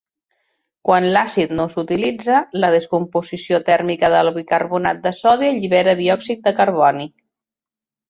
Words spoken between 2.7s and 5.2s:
descomposició tèrmica del bicarbonat de